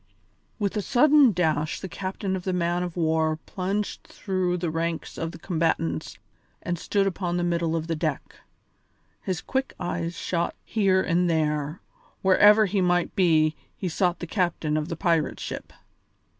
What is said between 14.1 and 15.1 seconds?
the captain of the